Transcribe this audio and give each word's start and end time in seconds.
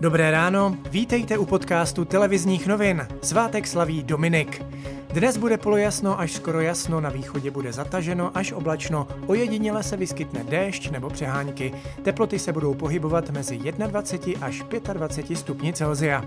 Dobré 0.00 0.30
ráno, 0.30 0.76
vítejte 0.90 1.38
u 1.38 1.46
podcastu 1.46 2.04
televizních 2.04 2.66
novin. 2.66 3.06
Svátek 3.22 3.66
slaví 3.66 4.02
Dominik. 4.02 4.62
Dnes 5.12 5.36
bude 5.36 5.58
polojasno 5.58 6.20
až 6.20 6.32
skoro 6.32 6.60
jasno, 6.60 7.00
na 7.00 7.10
východě 7.10 7.50
bude 7.50 7.72
zataženo 7.72 8.30
až 8.34 8.52
oblačno, 8.52 9.08
ojediněle 9.26 9.82
se 9.82 9.96
vyskytne 9.96 10.44
déšť 10.44 10.90
nebo 10.90 11.10
přehánky. 11.10 11.72
Teploty 12.02 12.38
se 12.38 12.52
budou 12.52 12.74
pohybovat 12.74 13.30
mezi 13.30 13.58
21 13.58 14.46
až 14.46 14.62
25 14.92 15.36
stupni 15.36 15.72
Celsia. 15.72 16.24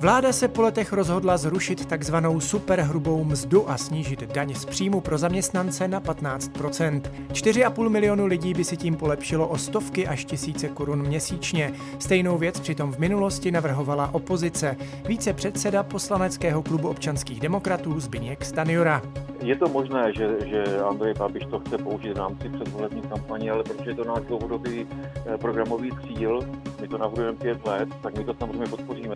Vláda 0.00 0.32
se 0.32 0.48
po 0.48 0.62
letech 0.62 0.92
rozhodla 0.92 1.36
zrušit 1.36 1.86
takzvanou 1.86 2.40
superhrubou 2.40 3.24
mzdu 3.24 3.70
a 3.70 3.76
snížit 3.76 4.32
daň 4.32 4.54
z 4.54 4.64
příjmu 4.64 5.00
pro 5.00 5.18
zaměstnance 5.18 5.88
na 5.88 6.00
15% 6.00 7.00
4,5 7.32 7.88
milionu 7.88 8.26
lidí 8.26 8.54
by 8.54 8.64
si 8.64 8.76
tím 8.76 8.96
polepšilo 8.96 9.48
o 9.48 9.58
stovky 9.58 10.06
až 10.06 10.24
tisíce 10.24 10.68
korun 10.68 11.02
měsíčně. 11.02 11.72
Stejnou 11.98 12.38
věc 12.38 12.60
přitom 12.60 12.92
v 12.92 12.98
minulosti 12.98 13.50
navrhovala 13.50 14.14
opozice. 14.14 14.76
Více 15.08 15.32
předseda 15.32 15.82
poslaneckého 15.82 16.62
klubu 16.62 16.88
občanských 16.88 17.40
demokratů 17.40 18.00
Zbigněk 18.00 18.44
Stanjura. 18.44 19.02
Je 19.42 19.56
to 19.56 19.68
možné, 19.68 20.12
že, 20.16 20.36
že 20.46 20.80
Andrej 20.80 21.14
Babiš 21.14 21.42
to 21.50 21.60
chce 21.60 21.78
použít 21.78 22.12
v 22.12 22.16
rámci 22.16 22.48
předvolební 22.48 23.02
kampaně, 23.02 23.50
ale 23.50 23.62
protože 23.62 23.90
je 23.90 23.96
to 23.96 24.04
náš 24.04 24.22
dlouhodobý 24.28 24.86
eh, 25.26 25.38
programový 25.38 25.90
cíl, 26.06 26.40
my 26.80 26.88
to 26.88 26.98
navrhujeme 26.98 27.38
pět 27.38 27.66
let, 27.66 27.88
tak 28.02 28.18
my 28.18 28.24
to 28.24 28.34
samozřejmě 28.34 28.66
podpoříme. 28.66 29.14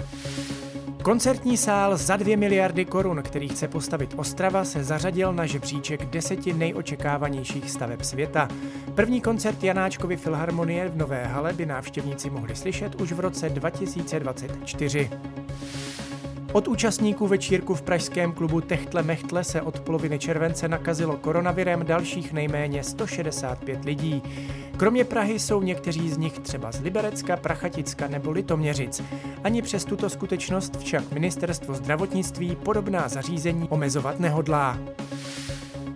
Koncertní 1.04 1.56
sál 1.56 1.96
za 1.96 2.16
2 2.16 2.36
miliardy 2.36 2.84
korun, 2.84 3.22
který 3.22 3.48
chce 3.48 3.68
postavit 3.68 4.14
Ostrava, 4.16 4.64
se 4.64 4.84
zařadil 4.84 5.32
na 5.32 5.46
žebříček 5.46 6.04
deseti 6.04 6.52
nejočekávanějších 6.52 7.70
staveb 7.70 8.02
světa. 8.02 8.48
První 8.94 9.20
koncert 9.20 9.64
Janáčkovy 9.64 10.16
filharmonie 10.16 10.88
v 10.88 10.96
Nové 10.96 11.24
hale 11.24 11.52
by 11.52 11.66
návštěvníci 11.66 12.30
mohli 12.30 12.56
slyšet 12.56 13.00
už 13.00 13.12
v 13.12 13.20
roce 13.20 13.48
2024. 13.48 15.10
Od 16.54 16.68
účastníků 16.68 17.26
večírku 17.26 17.74
v 17.74 17.82
pražském 17.82 18.32
klubu 18.32 18.60
Techtle 18.60 19.02
Mechtle 19.02 19.44
se 19.44 19.62
od 19.62 19.80
poloviny 19.80 20.18
července 20.18 20.68
nakazilo 20.68 21.16
koronavirem 21.16 21.84
dalších 21.86 22.32
nejméně 22.32 22.84
165 22.84 23.84
lidí. 23.84 24.22
Kromě 24.76 25.04
Prahy 25.04 25.38
jsou 25.38 25.62
někteří 25.62 26.10
z 26.10 26.18
nich 26.18 26.38
třeba 26.38 26.72
z 26.72 26.80
Liberecka, 26.80 27.36
Prachaticka 27.36 28.08
nebo 28.08 28.30
Litoměřic. 28.30 29.02
Ani 29.44 29.62
přes 29.62 29.84
tuto 29.84 30.10
skutečnost 30.10 30.76
však 30.76 31.12
ministerstvo 31.12 31.74
zdravotnictví 31.74 32.56
podobná 32.56 33.08
zařízení 33.08 33.68
omezovat 33.68 34.20
nehodlá. 34.20 34.78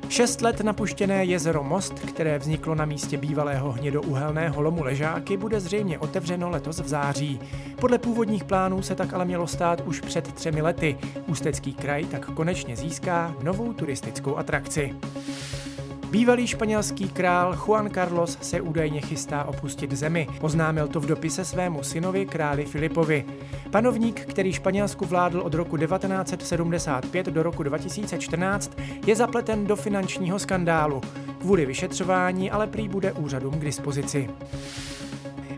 Šest 0.09 0.43
let 0.43 0.61
napuštěné 0.61 1.25
jezero 1.25 1.65
Most, 1.65 1.95
které 1.99 2.39
vzniklo 2.39 2.75
na 2.75 2.85
místě 2.85 3.17
bývalého 3.17 3.73
hnědouhelného 3.73 4.63
lomu 4.63 4.83
Ležáky, 4.83 5.37
bude 5.37 5.61
zřejmě 5.61 5.99
otevřeno 5.99 6.51
letos 6.51 6.81
v 6.81 6.89
září. 6.89 7.41
Podle 7.81 7.99
původních 7.99 8.45
plánů 8.45 8.83
se 8.83 8.95
tak 8.95 9.13
ale 9.13 9.25
mělo 9.25 9.47
stát 9.47 9.81
už 9.81 10.01
před 10.01 10.33
třemi 10.33 10.63
lety. 10.63 10.99
Ústecký 11.27 11.75
kraj 11.75 12.05
tak 12.05 12.27
konečně 12.27 12.77
získá 12.77 13.35
novou 13.43 13.73
turistickou 13.73 14.37
atrakci. 14.37 14.95
Bývalý 16.11 16.47
španělský 16.47 17.09
král 17.09 17.57
Juan 17.57 17.91
Carlos 17.91 18.39
se 18.41 18.61
údajně 18.61 19.01
chystá 19.01 19.45
opustit 19.45 19.93
zemi. 19.93 20.29
Oznámil 20.41 20.89
to 20.89 21.01
v 21.01 21.07
dopise 21.07 21.45
svému 21.45 21.83
synovi 21.83 22.27
králi 22.27 22.65
Filipovi. 22.65 23.25
Panovník, 23.71 24.21
který 24.21 24.53
Španělsku 24.53 25.05
vládl 25.05 25.41
od 25.41 25.55
roku 25.55 25.77
1975 25.77 27.27
do 27.27 27.43
roku 27.43 27.63
2014, 27.63 28.73
je 29.07 29.17
zapleten 29.17 29.67
do 29.67 29.77
finančního 29.77 30.39
skandálu. 30.39 31.01
Kvůli 31.41 31.67
vyšetřování 31.67 32.51
ale 32.51 32.67
prý 32.67 32.89
bude 32.89 33.13
úřadům 33.13 33.55
k 33.55 33.65
dispozici. 33.65 34.31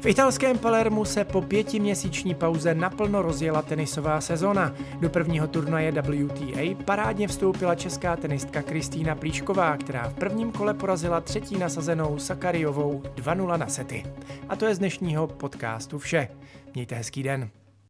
V 0.00 0.06
italském 0.06 0.58
Palermu 0.58 1.04
se 1.04 1.24
po 1.24 1.42
pětiměsíční 1.42 2.34
pauze 2.34 2.74
naplno 2.74 3.22
rozjela 3.22 3.62
tenisová 3.62 4.20
sezona. 4.20 4.74
Do 5.00 5.10
prvního 5.10 5.48
turnaje 5.48 5.92
WTA 5.92 6.84
parádně 6.84 7.28
vstoupila 7.28 7.74
česká 7.74 8.16
tenistka 8.16 8.62
Kristýna 8.62 9.14
Plíšková, 9.14 9.76
která 9.76 10.08
v 10.08 10.14
prvním 10.14 10.52
kole 10.52 10.74
porazila 10.74 11.20
třetí 11.20 11.58
nasazenou 11.58 12.18
Sakariovou 12.18 13.02
2-0 13.14 13.58
na 13.58 13.66
sety. 13.66 14.04
A 14.48 14.56
to 14.56 14.66
je 14.66 14.74
z 14.74 14.78
dnešního 14.78 15.26
podcastu 15.26 15.98
vše. 15.98 16.28
Mějte 16.74 16.94
hezký 16.94 17.22
den. 17.22 17.50